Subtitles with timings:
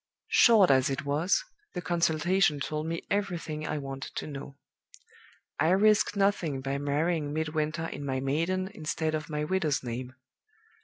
[0.31, 1.43] "Short as it was,
[1.75, 4.57] the consultation told me everything I wanted to know.
[5.59, 10.15] I risk nothing by marrying Midwinter in my maiden instead of my widow's name.